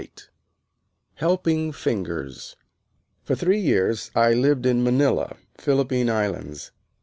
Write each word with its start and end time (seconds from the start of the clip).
"_HELPING 1.17 1.71
FINGERS 1.71 2.55
For 3.21 3.35
three 3.35 3.59
years 3.59 4.09
I 4.15 4.33
lived 4.33 4.65
in 4.65 4.83
Manila, 4.83 5.37
Philippine 5.59 6.09
Islands. 6.09 6.71